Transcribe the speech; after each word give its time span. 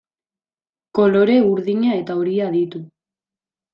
Kolore 0.99 1.37
urdina 1.51 1.93
eta 1.99 2.17
horia 2.23 2.49
ditu. 2.57 2.83